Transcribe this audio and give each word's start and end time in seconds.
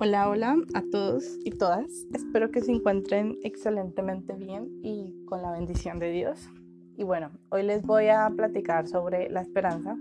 Hola, 0.00 0.30
hola 0.30 0.56
a 0.74 0.82
todos 0.92 1.24
y 1.44 1.50
todas. 1.50 2.06
Espero 2.14 2.52
que 2.52 2.60
se 2.60 2.70
encuentren 2.70 3.36
excelentemente 3.42 4.32
bien 4.34 4.78
y 4.80 5.24
con 5.24 5.42
la 5.42 5.50
bendición 5.50 5.98
de 5.98 6.12
Dios. 6.12 6.48
Y 6.96 7.02
bueno, 7.02 7.32
hoy 7.48 7.64
les 7.64 7.82
voy 7.82 8.06
a 8.06 8.30
platicar 8.30 8.86
sobre 8.86 9.28
la 9.28 9.40
esperanza, 9.40 9.96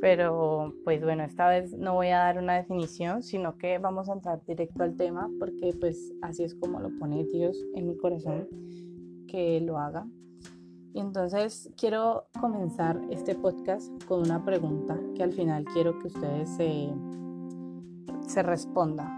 pero 0.00 0.72
pues 0.82 1.02
bueno, 1.02 1.24
esta 1.24 1.46
vez 1.46 1.74
no 1.76 1.92
voy 1.92 2.06
a 2.06 2.20
dar 2.20 2.38
una 2.38 2.54
definición, 2.54 3.22
sino 3.22 3.58
que 3.58 3.76
vamos 3.76 4.08
a 4.08 4.14
entrar 4.14 4.42
directo 4.46 4.82
al 4.82 4.96
tema 4.96 5.28
porque 5.38 5.74
pues 5.78 6.10
así 6.22 6.44
es 6.44 6.54
como 6.54 6.80
lo 6.80 6.88
pone 6.98 7.26
Dios 7.26 7.62
en 7.74 7.86
mi 7.86 7.98
corazón 7.98 8.48
que 9.28 9.60
lo 9.60 9.76
haga. 9.76 10.06
Y 10.94 11.00
entonces 11.00 11.70
quiero 11.76 12.28
comenzar 12.40 12.98
este 13.10 13.34
podcast 13.34 13.92
con 14.04 14.20
una 14.20 14.42
pregunta 14.42 14.98
que 15.14 15.22
al 15.22 15.34
final 15.34 15.66
quiero 15.66 15.98
que 15.98 16.06
ustedes 16.06 16.48
se, 16.56 16.88
se 18.26 18.42
respondan 18.42 19.17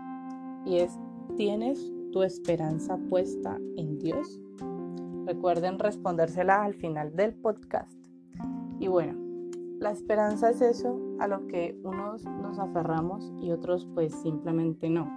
y 0.64 0.76
es, 0.76 0.98
¿tienes 1.36 1.92
tu 2.12 2.22
esperanza 2.22 2.98
puesta 3.08 3.58
en 3.76 3.98
Dios? 3.98 4.40
Recuerden 5.26 5.78
respondérsela 5.78 6.64
al 6.64 6.74
final 6.74 7.14
del 7.14 7.34
podcast. 7.34 7.92
Y 8.78 8.88
bueno, 8.88 9.14
la 9.78 9.90
esperanza 9.90 10.50
es 10.50 10.60
eso 10.60 10.98
a 11.20 11.28
lo 11.28 11.46
que 11.46 11.78
unos 11.84 12.24
nos 12.24 12.58
aferramos 12.58 13.32
y 13.40 13.50
otros 13.50 13.86
pues 13.94 14.14
simplemente 14.14 14.90
no. 14.90 15.08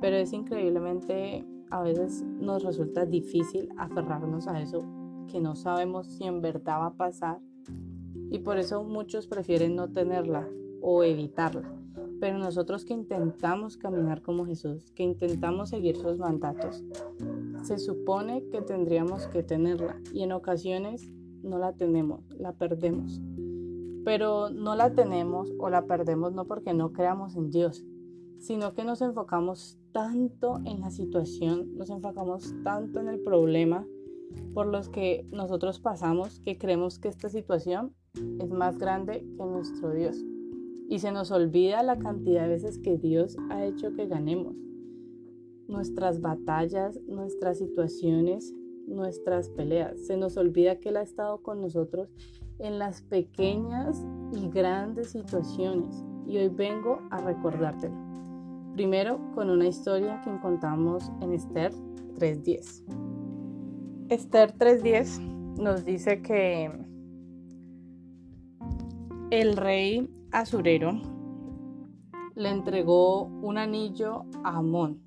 Pero 0.00 0.16
es 0.16 0.32
increíblemente, 0.32 1.46
a 1.70 1.82
veces 1.82 2.22
nos 2.22 2.64
resulta 2.64 3.06
difícil 3.06 3.68
aferrarnos 3.78 4.46
a 4.48 4.60
eso 4.60 4.84
que 5.28 5.40
no 5.40 5.56
sabemos 5.56 6.06
si 6.08 6.24
en 6.24 6.42
verdad 6.42 6.80
va 6.80 6.86
a 6.86 6.94
pasar 6.94 7.40
y 8.30 8.38
por 8.38 8.58
eso 8.58 8.84
muchos 8.84 9.26
prefieren 9.26 9.76
no 9.76 9.90
tenerla 9.90 10.48
o 10.80 11.02
evitarla. 11.02 11.81
Pero 12.22 12.38
nosotros 12.38 12.84
que 12.84 12.94
intentamos 12.94 13.76
caminar 13.76 14.22
como 14.22 14.46
Jesús, 14.46 14.92
que 14.92 15.02
intentamos 15.02 15.70
seguir 15.70 15.96
sus 15.96 16.18
mandatos, 16.18 16.84
se 17.64 17.78
supone 17.78 18.46
que 18.46 18.62
tendríamos 18.62 19.26
que 19.26 19.42
tenerla 19.42 20.00
y 20.12 20.22
en 20.22 20.30
ocasiones 20.30 21.10
no 21.42 21.58
la 21.58 21.72
tenemos, 21.72 22.20
la 22.38 22.52
perdemos. 22.52 23.20
Pero 24.04 24.50
no 24.50 24.76
la 24.76 24.94
tenemos 24.94 25.52
o 25.58 25.68
la 25.68 25.86
perdemos 25.86 26.32
no 26.32 26.44
porque 26.44 26.72
no 26.72 26.92
creamos 26.92 27.34
en 27.34 27.50
Dios, 27.50 27.84
sino 28.38 28.72
que 28.72 28.84
nos 28.84 29.02
enfocamos 29.02 29.80
tanto 29.90 30.60
en 30.64 30.80
la 30.80 30.92
situación, 30.92 31.76
nos 31.76 31.90
enfocamos 31.90 32.54
tanto 32.62 33.00
en 33.00 33.08
el 33.08 33.18
problema 33.18 33.84
por 34.54 34.66
los 34.66 34.88
que 34.88 35.26
nosotros 35.32 35.80
pasamos 35.80 36.38
que 36.38 36.56
creemos 36.56 37.00
que 37.00 37.08
esta 37.08 37.28
situación 37.28 37.96
es 38.38 38.48
más 38.48 38.78
grande 38.78 39.26
que 39.36 39.44
nuestro 39.44 39.90
Dios 39.90 40.24
y 40.92 40.98
se 40.98 41.10
nos 41.10 41.30
olvida 41.30 41.82
la 41.82 41.98
cantidad 41.98 42.42
de 42.42 42.48
veces 42.50 42.76
que 42.76 42.98
Dios 42.98 43.38
ha 43.48 43.64
hecho 43.64 43.94
que 43.94 44.06
ganemos. 44.06 44.54
Nuestras 45.66 46.20
batallas, 46.20 47.00
nuestras 47.06 47.56
situaciones, 47.56 48.54
nuestras 48.86 49.48
peleas. 49.48 49.98
Se 50.06 50.18
nos 50.18 50.36
olvida 50.36 50.80
que 50.80 50.90
Él 50.90 50.98
ha 50.98 51.02
estado 51.02 51.40
con 51.40 51.62
nosotros 51.62 52.10
en 52.58 52.78
las 52.78 53.00
pequeñas 53.00 54.04
y 54.32 54.50
grandes 54.50 55.12
situaciones. 55.12 56.04
Y 56.26 56.36
hoy 56.36 56.48
vengo 56.50 57.00
a 57.10 57.22
recordártelo. 57.22 57.94
Primero 58.74 59.18
con 59.34 59.48
una 59.48 59.68
historia 59.68 60.20
que 60.22 60.28
encontramos 60.28 61.10
en 61.22 61.32
Esther 61.32 61.72
3.10. 62.18 62.84
Esther 64.10 64.54
3.10 64.58 65.56
nos 65.56 65.86
dice 65.86 66.20
que 66.20 66.70
el 69.30 69.56
rey 69.56 70.06
Asurero 70.32 70.92
le 72.34 72.48
entregó 72.48 73.24
un 73.24 73.58
anillo 73.58 74.24
a 74.42 74.56
Amón, 74.56 75.02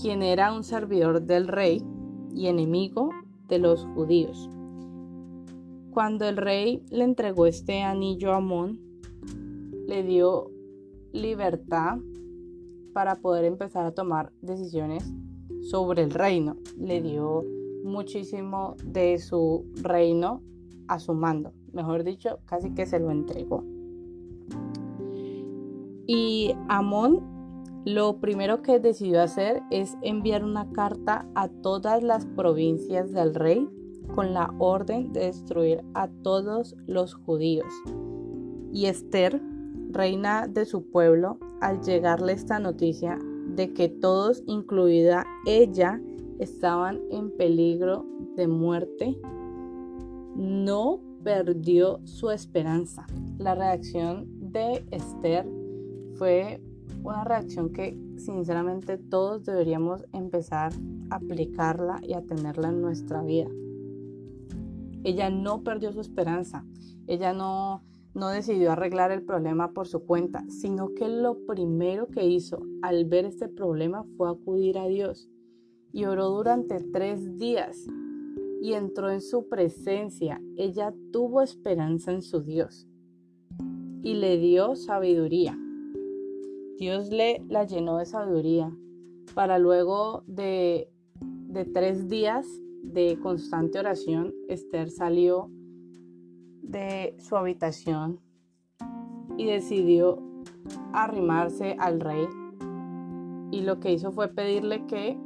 quien 0.00 0.22
era 0.22 0.54
un 0.54 0.64
servidor 0.64 1.20
del 1.20 1.48
rey 1.48 1.84
y 2.34 2.46
enemigo 2.46 3.10
de 3.46 3.58
los 3.58 3.84
judíos. 3.94 4.48
Cuando 5.90 6.26
el 6.26 6.38
rey 6.38 6.82
le 6.90 7.04
entregó 7.04 7.44
este 7.44 7.82
anillo 7.82 8.32
a 8.32 8.36
Amón, 8.36 8.80
le 9.86 10.02
dio 10.02 10.50
libertad 11.12 11.98
para 12.94 13.16
poder 13.16 13.44
empezar 13.44 13.84
a 13.84 13.92
tomar 13.92 14.32
decisiones 14.40 15.04
sobre 15.60 16.04
el 16.04 16.10
reino. 16.10 16.56
Le 16.78 17.02
dio 17.02 17.44
muchísimo 17.84 18.76
de 18.82 19.18
su 19.18 19.66
reino 19.82 20.40
a 20.88 20.98
su 20.98 21.12
mando. 21.12 21.52
Mejor 21.74 22.02
dicho, 22.02 22.38
casi 22.46 22.70
que 22.70 22.86
se 22.86 22.98
lo 22.98 23.10
entregó. 23.10 23.73
Y 26.06 26.54
Amón 26.68 27.34
lo 27.84 28.18
primero 28.18 28.62
que 28.62 28.80
decidió 28.80 29.20
hacer 29.20 29.62
es 29.70 29.96
enviar 30.00 30.42
una 30.42 30.70
carta 30.70 31.26
a 31.34 31.48
todas 31.48 32.02
las 32.02 32.24
provincias 32.24 33.12
del 33.12 33.34
rey 33.34 33.68
con 34.14 34.32
la 34.32 34.54
orden 34.58 35.12
de 35.12 35.26
destruir 35.26 35.84
a 35.92 36.08
todos 36.08 36.74
los 36.86 37.14
judíos. 37.14 37.70
Y 38.72 38.86
Esther, 38.86 39.38
reina 39.90 40.46
de 40.46 40.64
su 40.64 40.90
pueblo, 40.90 41.38
al 41.60 41.82
llegarle 41.82 42.32
esta 42.32 42.58
noticia 42.58 43.18
de 43.54 43.74
que 43.74 43.88
todos, 43.88 44.42
incluida 44.46 45.26
ella, 45.46 46.00
estaban 46.38 47.00
en 47.10 47.36
peligro 47.36 48.06
de 48.34 48.48
muerte, 48.48 49.18
no 50.36 51.00
perdió 51.22 52.00
su 52.04 52.30
esperanza. 52.30 53.06
La 53.38 53.54
reacción 53.54 54.26
de 54.40 54.84
Esther 54.90 55.46
fue 56.16 56.60
una 57.02 57.24
reacción 57.24 57.70
que 57.72 57.96
sinceramente 58.16 58.96
todos 58.96 59.44
deberíamos 59.44 60.04
empezar 60.12 60.72
a 61.10 61.16
aplicarla 61.16 62.00
y 62.02 62.14
a 62.14 62.22
tenerla 62.22 62.68
en 62.68 62.80
nuestra 62.80 63.22
vida. 63.22 63.50
Ella 65.02 65.28
no 65.28 65.62
perdió 65.62 65.92
su 65.92 66.00
esperanza, 66.00 66.64
ella 67.06 67.34
no, 67.34 67.84
no 68.14 68.28
decidió 68.28 68.72
arreglar 68.72 69.10
el 69.10 69.22
problema 69.22 69.72
por 69.72 69.86
su 69.86 70.06
cuenta, 70.06 70.44
sino 70.48 70.94
que 70.94 71.08
lo 71.08 71.44
primero 71.46 72.08
que 72.08 72.26
hizo 72.26 72.62
al 72.82 73.04
ver 73.04 73.26
este 73.26 73.48
problema 73.48 74.04
fue 74.16 74.30
acudir 74.30 74.78
a 74.78 74.86
Dios 74.86 75.28
y 75.92 76.06
oró 76.06 76.30
durante 76.30 76.80
tres 76.80 77.38
días 77.38 77.86
y 78.62 78.72
entró 78.72 79.10
en 79.10 79.20
su 79.20 79.48
presencia. 79.48 80.40
Ella 80.56 80.94
tuvo 81.12 81.42
esperanza 81.42 82.12
en 82.12 82.22
su 82.22 82.42
Dios 82.42 82.88
y 84.02 84.14
le 84.14 84.38
dio 84.38 84.74
sabiduría. 84.74 85.58
Dios 86.78 87.10
le 87.10 87.42
la 87.48 87.64
llenó 87.64 87.98
de 87.98 88.06
sabiduría 88.06 88.72
para 89.34 89.58
luego 89.58 90.24
de, 90.26 90.88
de 91.20 91.64
tres 91.64 92.08
días 92.08 92.46
de 92.82 93.18
constante 93.20 93.78
oración, 93.78 94.34
Esther 94.48 94.90
salió 94.90 95.50
de 96.62 97.16
su 97.18 97.36
habitación 97.36 98.20
y 99.36 99.46
decidió 99.46 100.22
arrimarse 100.92 101.76
al 101.78 102.00
rey. 102.00 102.26
Y 103.50 103.62
lo 103.62 103.80
que 103.80 103.92
hizo 103.92 104.12
fue 104.12 104.28
pedirle 104.28 104.86
que 104.86 105.18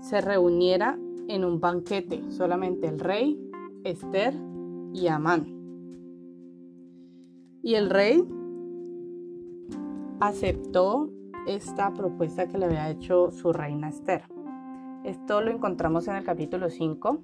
se 0.00 0.20
reuniera 0.20 0.98
en 1.28 1.44
un 1.44 1.60
banquete, 1.60 2.30
solamente 2.30 2.88
el 2.88 2.98
rey, 2.98 3.38
Esther 3.84 4.34
y 4.92 5.06
Amán. 5.08 5.46
Y 7.62 7.74
el 7.74 7.90
rey 7.90 8.22
aceptó 10.20 11.10
esta 11.46 11.92
propuesta 11.92 12.46
que 12.46 12.58
le 12.58 12.66
había 12.66 12.90
hecho 12.90 13.30
su 13.30 13.52
reina 13.52 13.88
Esther. 13.88 14.22
Esto 15.04 15.40
lo 15.40 15.50
encontramos 15.50 16.06
en 16.08 16.16
el 16.16 16.24
capítulo 16.24 16.70
5. 16.70 17.22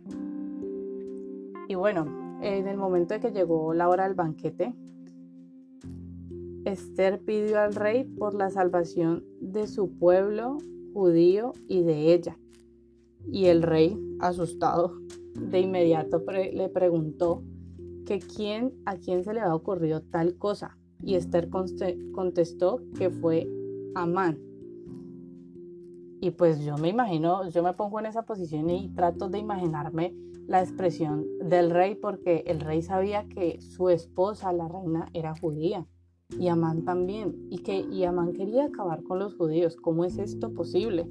Y 1.69 1.75
bueno, 1.75 2.39
en 2.41 2.67
el 2.67 2.77
momento 2.77 3.15
de 3.15 3.21
que 3.21 3.31
llegó 3.31 3.73
la 3.75 3.89
hora 3.89 4.05
del 4.05 4.15
banquete, 4.15 4.75
Esther 6.65 7.21
pidió 7.21 7.61
al 7.61 7.75
rey 7.75 8.05
por 8.05 8.35
la 8.35 8.51
salvación 8.51 9.25
de 9.41 9.67
su 9.67 9.91
pueblo 9.99 10.59
judío 10.93 11.53
y 11.69 11.83
de 11.83 12.13
ella. 12.13 12.39
Y 13.31 13.47
el 13.47 13.63
rey, 13.63 13.99
asustado, 14.21 14.99
de 15.35 15.61
inmediato 15.61 16.25
le 16.29 16.69
preguntó 16.69 17.43
que 18.07 18.19
quién, 18.19 18.73
a 18.87 18.97
quién 18.97 19.23
se 19.23 19.35
le 19.35 19.41
había 19.41 19.55
ocurrido 19.55 20.03
tal 20.03 20.37
cosa. 20.37 20.78
Y 21.03 21.15
Esther 21.15 21.49
contestó 21.51 22.83
que 22.97 23.11
fue 23.11 23.49
Amán. 23.95 24.39
Y 26.21 26.33
pues 26.33 26.65
yo 26.65 26.77
me 26.79 26.89
imagino, 26.89 27.49
yo 27.49 27.63
me 27.63 27.75
pongo 27.75 28.01
en 28.01 28.07
esa 28.07 28.25
posición 28.25 28.69
y 28.71 28.89
trato 28.91 29.29
de 29.29 29.39
imaginarme 29.39 30.15
la 30.49 30.63
expresión 30.63 31.27
del 31.41 31.71
rey 31.71 31.95
porque 31.95 32.43
el 32.47 32.61
rey 32.61 32.83
sabía 32.83 33.29
que 33.29 33.61
su 33.61 33.89
esposa, 33.89 34.53
la 34.53 34.67
reina, 34.67 35.09
era 35.13 35.35
judía 35.39 35.87
y 36.37 36.49
Amán 36.49 36.85
también 36.85 37.47
y 37.51 37.59
que 37.59 37.81
y 37.81 38.05
Amán 38.05 38.33
quería 38.33 38.65
acabar 38.65 39.03
con 39.03 39.19
los 39.19 39.35
judíos. 39.35 39.77
¿Cómo 39.77 40.05
es 40.05 40.19
esto 40.19 40.53
posible? 40.53 41.07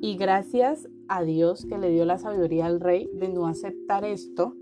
Y 0.00 0.16
gracias 0.16 0.88
a 1.08 1.22
Dios 1.22 1.66
que 1.66 1.76
le 1.76 1.90
dio 1.90 2.04
la 2.04 2.18
sabiduría 2.18 2.66
al 2.66 2.80
rey 2.80 3.10
de 3.14 3.28
no 3.28 3.46
aceptar 3.46 4.04
esto, 4.04 4.54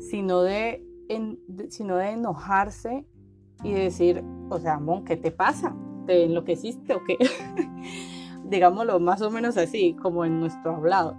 sino 0.00 0.42
de, 0.42 0.83
sino 1.68 1.96
de 1.96 2.10
enojarse 2.10 3.06
y 3.62 3.72
decir, 3.72 4.24
o 4.50 4.58
sea, 4.58 4.74
Amón, 4.74 5.04
¿qué 5.04 5.16
te 5.16 5.30
pasa? 5.30 5.74
¿te 6.06 6.24
enloqueciste 6.24 6.94
o 6.94 7.04
qué? 7.04 7.16
Digámoslo 8.48 9.00
más 9.00 9.22
o 9.22 9.30
menos 9.30 9.56
así, 9.56 9.94
como 9.94 10.24
en 10.24 10.40
nuestro 10.40 10.76
hablado. 10.76 11.16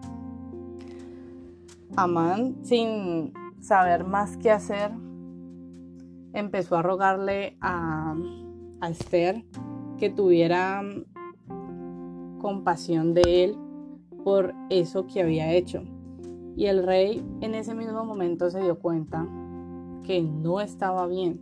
Amán, 1.95 2.57
sin 2.63 3.33
saber 3.59 4.05
más 4.05 4.37
qué 4.37 4.51
hacer, 4.51 4.91
empezó 6.33 6.77
a 6.77 6.81
rogarle 6.81 7.57
a, 7.61 8.15
a 8.81 8.89
Esther 8.89 9.43
que 9.97 10.09
tuviera 10.09 10.83
compasión 12.39 13.13
de 13.13 13.43
él 13.43 13.57
por 14.23 14.53
eso 14.69 15.07
que 15.07 15.21
había 15.21 15.51
hecho. 15.53 15.83
Y 16.57 16.67
el 16.67 16.85
rey 16.85 17.25
en 17.41 17.55
ese 17.55 17.73
mismo 17.73 18.03
momento 18.05 18.49
se 18.49 18.61
dio 18.61 18.79
cuenta 18.79 19.27
que 20.05 20.21
no 20.21 20.61
estaba 20.61 21.07
bien. 21.07 21.39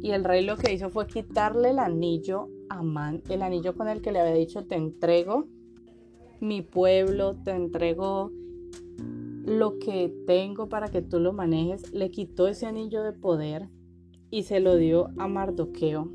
Y 0.00 0.10
el 0.10 0.24
rey 0.24 0.44
lo 0.44 0.56
que 0.56 0.72
hizo 0.72 0.90
fue 0.90 1.06
quitarle 1.06 1.70
el 1.70 1.78
anillo 1.78 2.48
a 2.68 2.78
Amán, 2.78 3.22
el 3.28 3.42
anillo 3.42 3.74
con 3.74 3.88
el 3.88 4.02
que 4.02 4.12
le 4.12 4.20
había 4.20 4.34
dicho 4.34 4.66
te 4.66 4.74
entrego 4.74 5.46
mi 6.42 6.60
pueblo, 6.60 7.36
te 7.44 7.52
entrego 7.52 8.32
lo 9.44 9.78
que 9.78 10.12
tengo 10.26 10.68
para 10.68 10.88
que 10.88 11.00
tú 11.00 11.20
lo 11.20 11.32
manejes. 11.32 11.92
Le 11.92 12.10
quitó 12.10 12.48
ese 12.48 12.66
anillo 12.66 13.04
de 13.04 13.12
poder 13.12 13.68
y 14.28 14.42
se 14.42 14.58
lo 14.58 14.76
dio 14.76 15.10
a 15.18 15.28
Mardoqueo. 15.28 16.08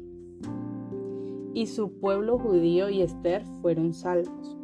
Y 1.54 1.68
su 1.68 1.98
pueblo 2.00 2.38
judío 2.38 2.90
y 2.90 3.02
Esther 3.02 3.46
fueron 3.62 3.94
salvos. 3.94 4.58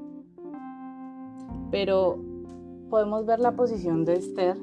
Pero 1.71 2.19
podemos 2.89 3.25
ver 3.25 3.39
la 3.39 3.56
posición 3.56 4.03
de 4.03 4.15
Esther 4.15 4.57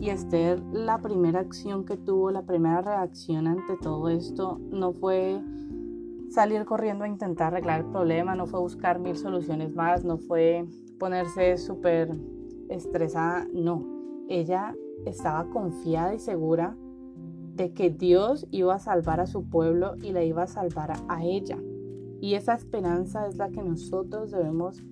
y 0.00 0.08
Esther, 0.08 0.62
la 0.72 0.98
primera 0.98 1.40
acción 1.40 1.84
que 1.84 1.98
tuvo, 1.98 2.30
la 2.30 2.42
primera 2.42 2.80
reacción 2.80 3.46
ante 3.46 3.76
todo 3.76 4.08
esto, 4.08 4.58
no 4.70 4.94
fue 4.94 5.38
salir 6.30 6.64
corriendo 6.64 7.04
a 7.04 7.08
intentar 7.08 7.48
arreglar 7.48 7.80
el 7.80 7.86
problema, 7.86 8.34
no 8.34 8.46
fue 8.46 8.60
buscar 8.60 8.98
mil 8.98 9.16
soluciones 9.16 9.74
más, 9.74 10.02
no 10.02 10.16
fue 10.16 10.66
ponerse 10.98 11.58
súper 11.58 12.18
estresada, 12.70 13.46
no. 13.52 13.84
Ella 14.28 14.74
estaba 15.04 15.50
confiada 15.50 16.14
y 16.14 16.18
segura 16.18 16.74
de 17.54 17.74
que 17.74 17.90
Dios 17.90 18.46
iba 18.50 18.76
a 18.76 18.78
salvar 18.78 19.20
a 19.20 19.26
su 19.26 19.50
pueblo 19.50 19.96
y 20.00 20.12
la 20.12 20.24
iba 20.24 20.44
a 20.44 20.46
salvar 20.46 20.92
a 21.08 21.24
ella. 21.24 21.58
Y 22.22 22.34
esa 22.34 22.54
esperanza 22.54 23.26
es 23.26 23.36
la 23.36 23.50
que 23.50 23.62
nosotros 23.62 24.30
debemos 24.30 24.82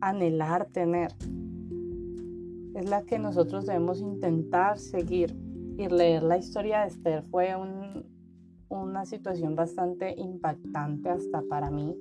anhelar 0.00 0.66
tener 0.66 1.12
es 2.74 2.88
la 2.88 3.02
que 3.02 3.18
nosotros 3.18 3.66
debemos 3.66 4.00
intentar 4.00 4.78
seguir. 4.78 5.36
Y 5.76 5.88
leer 5.88 6.22
la 6.22 6.38
historia 6.38 6.82
de 6.82 6.88
Esther 6.88 7.24
fue 7.24 7.52
una 8.68 9.04
situación 9.06 9.56
bastante 9.56 10.14
impactante 10.16 11.08
hasta 11.08 11.42
para 11.42 11.68
mí, 11.70 11.96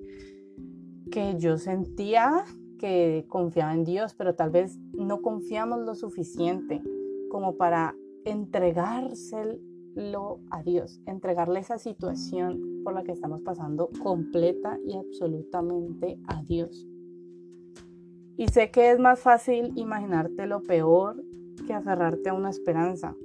que 1.12 1.36
yo 1.40 1.58
sentía 1.58 2.46
que 2.78 3.25
confiaba 3.30 3.74
en 3.74 3.84
Dios, 3.84 4.14
pero 4.14 4.36
tal 4.36 4.52
vez 4.52 4.78
no 4.94 5.24
confiamos 5.24 5.80
lo 5.80 5.96
suficiente 5.96 6.84
como 7.31 7.56
para 7.56 7.96
entregárselo 8.25 10.40
a 10.52 10.62
Dios, 10.62 11.02
entregarle 11.08 11.62
esa 11.62 11.80
situación 11.80 12.84
por 12.84 12.94
la 12.94 13.02
que 13.04 13.14
estamos 13.14 13.42
pasando 13.42 13.90
completa 14.04 14.78
y 14.86 14.96
absolutamente 14.96 16.20
a 16.28 16.44
Dios. 16.44 16.88
Y 18.38 18.47
sé 18.47 18.71
que 18.71 18.91
es 18.91 19.00
más 19.00 19.19
fácil 19.19 19.74
imaginarte 19.75 20.47
lo 20.47 20.63
peor 20.63 21.24
que 21.68 21.74
aferrarte 21.74 22.30
a 22.30 22.33
una 22.33 22.50
esperanza, 22.50 23.15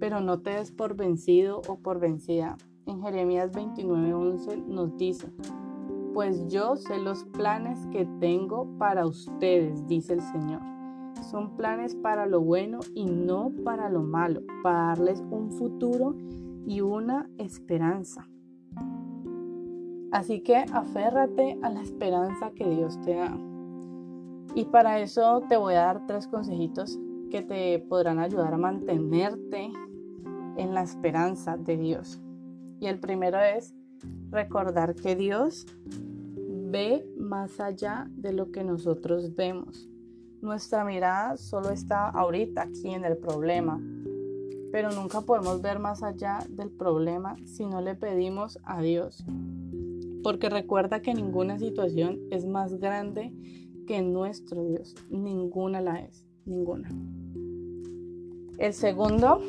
pero 0.00 0.20
no 0.20 0.40
te 0.40 0.50
des 0.50 0.72
por 0.72 0.96
vencido 0.96 1.62
o 1.68 1.78
por 1.78 2.00
vencida. 2.00 2.56
En 2.86 3.00
Jeremías 3.02 3.52
29:11 3.52 4.66
nos 4.66 4.96
dice, 4.96 5.28
pues 6.12 6.48
yo 6.48 6.76
sé 6.76 6.98
los 6.98 7.24
planes 7.24 7.86
que 7.92 8.06
tengo 8.18 8.66
para 8.78 9.06
ustedes, 9.06 9.86
dice 9.86 10.14
el 10.14 10.22
Señor. 10.22 10.60
Son 11.30 11.56
planes 11.56 11.94
para 11.94 12.26
lo 12.26 12.40
bueno 12.40 12.80
y 12.94 13.04
no 13.04 13.52
para 13.64 13.88
lo 13.90 14.02
malo, 14.02 14.40
para 14.62 14.88
darles 14.88 15.22
un 15.30 15.52
futuro 15.52 16.16
y 16.66 16.80
una 16.80 17.28
esperanza. 17.38 18.28
Así 20.10 20.40
que 20.40 20.56
aférrate 20.56 21.58
a 21.62 21.70
la 21.70 21.82
esperanza 21.82 22.50
que 22.52 22.68
Dios 22.68 23.00
te 23.02 23.14
da. 23.14 23.36
Y 24.54 24.64
para 24.66 25.00
eso 25.00 25.42
te 25.48 25.56
voy 25.56 25.74
a 25.74 25.84
dar 25.84 26.06
tres 26.06 26.26
consejitos 26.26 26.98
que 27.30 27.42
te 27.42 27.78
podrán 27.78 28.18
ayudar 28.18 28.54
a 28.54 28.58
mantenerte 28.58 29.70
en 30.56 30.74
la 30.74 30.82
esperanza 30.82 31.56
de 31.56 31.76
Dios. 31.76 32.20
Y 32.80 32.86
el 32.86 32.98
primero 32.98 33.38
es 33.40 33.74
recordar 34.30 34.94
que 34.94 35.16
Dios 35.16 35.66
ve 36.70 37.06
más 37.16 37.60
allá 37.60 38.08
de 38.10 38.32
lo 38.32 38.50
que 38.50 38.64
nosotros 38.64 39.34
vemos. 39.34 39.88
Nuestra 40.40 40.84
mirada 40.84 41.36
solo 41.36 41.70
está 41.70 42.08
ahorita 42.08 42.62
aquí 42.62 42.90
en 42.90 43.04
el 43.04 43.16
problema, 43.16 43.80
pero 44.70 44.90
nunca 44.92 45.20
podemos 45.22 45.60
ver 45.62 45.78
más 45.78 46.02
allá 46.02 46.38
del 46.48 46.70
problema 46.70 47.36
si 47.44 47.66
no 47.66 47.80
le 47.80 47.94
pedimos 47.94 48.58
a 48.64 48.80
Dios. 48.80 49.24
Porque 50.22 50.48
recuerda 50.48 51.00
que 51.00 51.14
ninguna 51.14 51.58
situación 51.58 52.20
es 52.30 52.44
más 52.44 52.74
grande 52.78 53.32
que 53.88 54.02
nuestro 54.02 54.62
Dios. 54.62 54.94
Ninguna 55.10 55.80
la 55.80 56.00
es, 56.00 56.24
ninguna. 56.44 56.90
El 58.58 58.74
segundo 58.74 59.40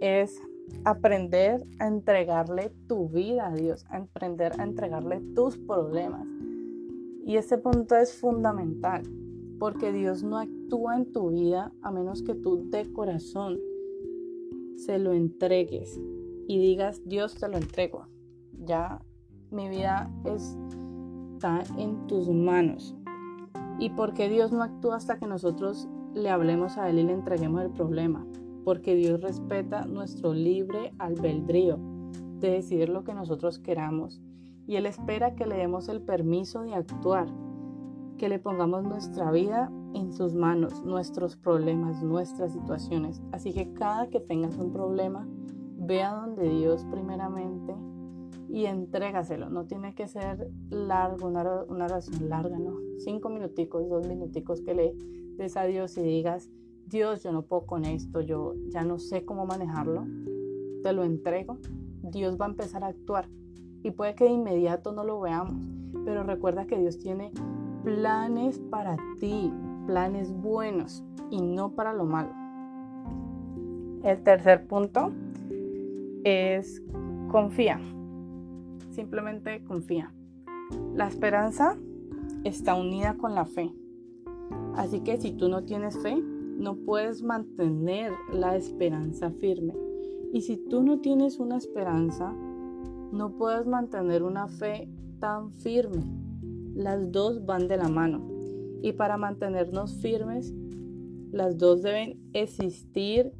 es 0.00 0.40
aprender 0.84 1.66
a 1.80 1.88
entregarle 1.88 2.72
tu 2.86 3.08
vida 3.08 3.48
a 3.48 3.54
Dios, 3.54 3.84
a 3.90 3.96
aprender 3.96 4.52
a 4.58 4.62
entregarle 4.62 5.20
tus 5.34 5.58
problemas. 5.58 6.26
Y 7.26 7.36
este 7.36 7.58
punto 7.58 7.96
es 7.96 8.14
fundamental, 8.14 9.02
porque 9.58 9.92
Dios 9.92 10.22
no 10.22 10.38
actúa 10.38 10.96
en 10.96 11.12
tu 11.12 11.30
vida 11.30 11.72
a 11.82 11.90
menos 11.90 12.22
que 12.22 12.34
tú 12.34 12.70
de 12.70 12.90
corazón 12.92 13.58
se 14.76 15.00
lo 15.00 15.12
entregues 15.12 16.00
y 16.46 16.58
digas, 16.58 17.02
Dios 17.06 17.34
te 17.34 17.48
lo 17.48 17.56
entrego. 17.56 18.06
Ya 18.64 19.02
mi 19.50 19.68
vida 19.68 20.10
está 20.24 21.64
en 21.76 22.06
tus 22.06 22.28
manos 22.28 22.96
y 23.80 23.90
porque 23.90 24.28
Dios 24.28 24.52
no 24.52 24.62
actúa 24.62 24.96
hasta 24.96 25.18
que 25.18 25.26
nosotros 25.26 25.88
le 26.14 26.30
hablemos 26.30 26.76
a 26.76 26.88
Él 26.90 26.98
y 26.98 27.02
le 27.04 27.14
entreguemos 27.14 27.62
el 27.62 27.70
problema, 27.70 28.24
porque 28.64 28.94
Dios 28.94 29.20
respeta 29.22 29.86
nuestro 29.86 30.34
libre 30.34 30.92
albedrío 30.98 31.78
de 32.38 32.50
decidir 32.50 32.90
lo 32.90 33.04
que 33.04 33.14
nosotros 33.14 33.58
queramos 33.58 34.20
y 34.66 34.76
Él 34.76 34.86
espera 34.86 35.34
que 35.34 35.46
le 35.46 35.56
demos 35.56 35.88
el 35.88 36.02
permiso 36.02 36.62
de 36.62 36.74
actuar, 36.74 37.26
que 38.18 38.28
le 38.28 38.38
pongamos 38.38 38.84
nuestra 38.84 39.32
vida 39.32 39.72
en 39.94 40.12
sus 40.12 40.34
manos, 40.34 40.84
nuestros 40.84 41.36
problemas, 41.36 42.02
nuestras 42.02 42.52
situaciones. 42.52 43.22
Así 43.32 43.52
que 43.52 43.72
cada 43.72 44.08
que 44.08 44.20
tengas 44.20 44.58
un 44.58 44.72
problema, 44.72 45.26
vea 45.78 46.12
donde 46.12 46.48
Dios 46.48 46.86
primeramente 46.90 47.74
y 48.52 48.66
entrégaselo. 48.66 49.48
No 49.48 49.66
tiene 49.66 49.94
que 49.94 50.08
ser 50.08 50.50
largo, 50.70 51.28
una, 51.28 51.64
una 51.68 51.84
oración 51.84 52.28
larga, 52.28 52.58
¿no? 52.58 52.76
Cinco 52.98 53.28
minuticos, 53.28 53.88
dos 53.88 54.06
minuticos 54.06 54.60
que 54.60 54.74
le 54.74 54.94
des 55.36 55.56
a 55.56 55.64
Dios 55.64 55.96
y 55.96 56.02
digas, 56.02 56.50
Dios, 56.86 57.22
yo 57.22 57.32
no 57.32 57.42
puedo 57.42 57.66
con 57.66 57.84
esto, 57.84 58.20
yo 58.20 58.54
ya 58.68 58.82
no 58.82 58.98
sé 58.98 59.24
cómo 59.24 59.46
manejarlo, 59.46 60.04
te 60.82 60.92
lo 60.92 61.04
entrego. 61.04 61.58
Dios 62.02 62.36
va 62.40 62.46
a 62.46 62.48
empezar 62.48 62.82
a 62.82 62.88
actuar. 62.88 63.28
Y 63.82 63.92
puede 63.92 64.14
que 64.14 64.24
de 64.24 64.30
inmediato 64.30 64.92
no 64.92 65.04
lo 65.04 65.20
veamos, 65.20 65.64
pero 66.04 66.24
recuerda 66.24 66.66
que 66.66 66.78
Dios 66.78 66.98
tiene 66.98 67.30
planes 67.84 68.58
para 68.58 68.96
ti, 69.20 69.52
planes 69.86 70.32
buenos 70.32 71.04
y 71.30 71.40
no 71.40 71.74
para 71.74 71.94
lo 71.94 72.04
malo. 72.04 72.32
El 74.02 74.22
tercer 74.22 74.66
punto 74.66 75.12
es 76.24 76.82
confía 77.30 77.80
simplemente 78.90 79.62
confía. 79.64 80.12
La 80.94 81.08
esperanza 81.08 81.76
está 82.44 82.74
unida 82.74 83.16
con 83.16 83.34
la 83.34 83.44
fe. 83.44 83.72
Así 84.74 85.00
que 85.00 85.16
si 85.16 85.32
tú 85.32 85.48
no 85.48 85.64
tienes 85.64 85.98
fe, 85.98 86.16
no 86.16 86.76
puedes 86.76 87.22
mantener 87.22 88.12
la 88.32 88.56
esperanza 88.56 89.30
firme. 89.30 89.74
Y 90.32 90.42
si 90.42 90.56
tú 90.56 90.82
no 90.82 91.00
tienes 91.00 91.38
una 91.38 91.56
esperanza, 91.56 92.32
no 93.12 93.36
puedes 93.36 93.66
mantener 93.66 94.22
una 94.22 94.46
fe 94.46 94.88
tan 95.18 95.52
firme. 95.52 96.04
Las 96.74 97.10
dos 97.10 97.44
van 97.44 97.66
de 97.66 97.76
la 97.76 97.88
mano. 97.88 98.20
Y 98.82 98.92
para 98.92 99.16
mantenernos 99.16 99.96
firmes, 100.00 100.54
las 101.32 101.58
dos 101.58 101.82
deben 101.82 102.20
existir 102.32 103.32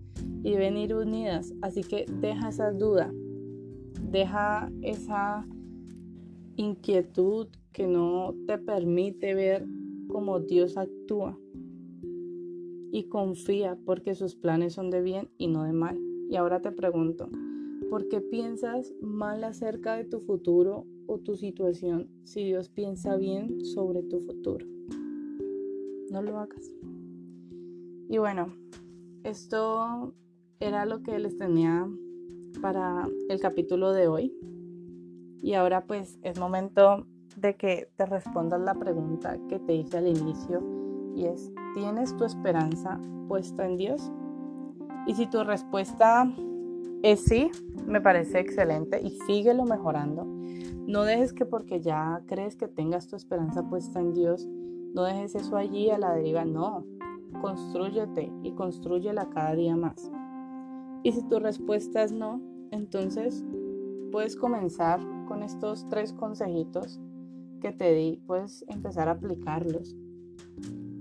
y 0.43 0.57
venir 0.57 0.95
unidas. 0.95 1.53
Así 1.63 1.83
que 1.83 2.07
deja 2.21 2.49
esa 2.49 2.73
duda 2.73 3.13
deja 4.11 4.71
esa 4.83 5.47
inquietud 6.57 7.49
que 7.73 7.87
no 7.87 8.35
te 8.47 8.59
permite 8.59 9.35
ver 9.35 9.67
cómo 10.09 10.41
Dios 10.41 10.77
actúa. 10.77 11.39
Y 12.93 13.05
confía 13.05 13.79
porque 13.85 14.15
sus 14.15 14.35
planes 14.35 14.75
son 14.75 14.91
de 14.91 15.01
bien 15.01 15.31
y 15.39 15.47
no 15.47 15.65
de 15.65 15.73
mal. 15.73 15.99
Y 16.29 16.37
ahora 16.37 16.61
te 16.61 16.73
pregunto, 16.73 17.31
¿Por 17.91 18.07
qué 18.07 18.21
piensas 18.21 18.95
mal 19.01 19.43
acerca 19.43 19.97
de 19.97 20.05
tu 20.05 20.21
futuro 20.21 20.87
o 21.09 21.19
tu 21.19 21.35
situación 21.35 22.09
si 22.23 22.45
Dios 22.45 22.69
piensa 22.69 23.17
bien 23.17 23.65
sobre 23.65 24.05
tu 24.05 24.21
futuro? 24.21 24.65
No 26.09 26.23
lo 26.23 26.39
hagas. 26.39 26.73
Y 28.09 28.19
bueno, 28.19 28.55
esto 29.25 30.15
era 30.61 30.87
lo 30.87 31.03
que 31.03 31.19
les 31.19 31.37
tenía 31.37 31.91
para 32.61 33.09
el 33.29 33.41
capítulo 33.41 33.93
de 33.93 34.09
hoy. 34.09 34.35
Y 35.43 35.55
ahora 35.55 35.87
pues 35.87 36.19
es 36.23 36.39
momento 36.39 37.07
de 37.37 37.57
que 37.57 37.91
te 37.97 38.07
respondas 38.07 38.61
la 38.61 38.75
pregunta 38.75 39.39
que 39.49 39.59
te 39.59 39.75
hice 39.75 39.99
al 39.99 40.09
inicio 40.09 40.63
y 41.15 41.27
es, 41.27 41.51
¿tienes 41.75 42.17
tu 42.17 42.25
esperanza 42.25 43.01
puesta 43.29 43.67
en 43.67 43.77
Dios? 43.77 44.11
Y 45.07 45.15
si 45.15 45.27
tu 45.27 45.43
respuesta 45.45 46.31
es 47.03 47.25
sí, 47.25 47.51
me 47.87 48.01
parece 48.01 48.41
excelente 48.41 49.01
y 49.03 49.11
síguelo 49.27 49.65
mejorando. 49.65 50.25
No 50.87 51.05
dejes 51.05 51.33
que 51.33 51.47
porque 51.47 51.81
ya 51.81 52.23
crees 52.27 52.57
que 52.57 52.69
tengas 52.69 53.07
tu 53.07 53.17
esperanza 53.17 53.69
puesta 53.69 54.01
en 54.01 54.13
Dios, 54.13 54.47
no 54.95 55.05
dejes 55.05 55.35
eso 55.35 55.57
allí 55.57 55.91
a 55.91 55.99
la 55.99 56.15
deriva, 56.15 56.45
no. 56.45 56.85
Construyete 57.41 58.33
y 58.43 58.53
construyela 58.53 59.31
cada 59.31 59.55
día 59.55 59.77
más. 59.77 60.11
Y 61.03 61.13
si 61.13 61.23
tu 61.29 61.39
respuesta 61.39 62.03
es 62.03 62.13
no, 62.13 62.43
entonces 62.71 63.45
puedes 64.13 64.37
comenzar 64.37 65.01
con 65.27 65.43
estos 65.43 65.89
tres 65.89 66.13
consejitos 66.13 67.01
que 67.61 67.73
te 67.73 67.95
di, 67.95 68.21
puedes 68.27 68.65
empezar 68.69 69.09
a 69.09 69.13
aplicarlos. 69.13 69.97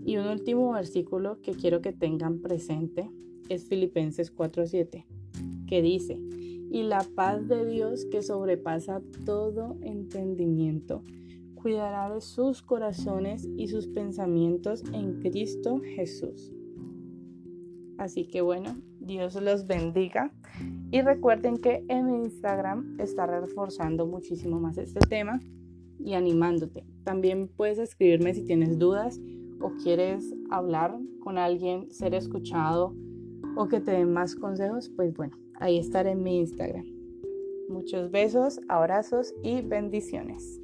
Y 0.06 0.18
un 0.18 0.28
último 0.28 0.72
versículo 0.72 1.42
que 1.42 1.52
quiero 1.52 1.82
que 1.82 1.92
tengan 1.92 2.40
presente 2.40 3.10
es 3.50 3.68
Filipenses 3.68 4.34
4:7, 4.34 5.06
que 5.68 5.82
dice, 5.82 6.20
y 6.72 6.84
la 6.84 7.04
paz 7.16 7.48
de 7.48 7.66
Dios 7.66 8.06
que 8.06 8.22
sobrepasa 8.22 9.02
todo 9.26 9.78
entendimiento, 9.82 11.04
cuidará 11.56 12.14
de 12.14 12.22
sus 12.22 12.62
corazones 12.62 13.48
y 13.58 13.68
sus 13.68 13.88
pensamientos 13.88 14.84
en 14.94 15.20
Cristo 15.20 15.82
Jesús. 15.84 16.54
Así 17.98 18.28
que 18.28 18.42
bueno, 18.42 18.78
Dios 19.00 19.36
los 19.36 19.68
bendiga. 19.68 20.32
Y 20.92 21.02
recuerden 21.02 21.58
que 21.58 21.84
en 21.88 22.10
Instagram 22.10 23.00
está 23.00 23.26
reforzando 23.26 24.06
muchísimo 24.06 24.60
más 24.60 24.78
este 24.78 25.00
tema 25.08 25.40
y 26.00 26.14
animándote. 26.14 26.86
También 27.04 27.48
puedes 27.48 27.78
escribirme 27.78 28.34
si 28.34 28.44
tienes 28.44 28.80
dudas 28.80 29.20
o 29.62 29.72
quieres 29.84 30.34
hablar 30.50 30.98
con 31.22 31.38
alguien, 31.38 31.92
ser 31.92 32.14
escuchado 32.16 32.96
o 33.56 33.68
que 33.68 33.80
te 33.80 33.92
den 33.92 34.14
más 34.14 34.36
consejos. 34.36 34.90
Pues 34.96 35.14
bueno, 35.14 35.38
ahí 35.56 35.78
estaré 35.78 36.12
en 36.12 36.24
mi 36.24 36.40
Instagram. 36.40 36.86
Muchos 37.70 38.10
besos, 38.10 38.60
abrazos 38.68 39.34
y 39.44 39.62
bendiciones. 39.62 40.60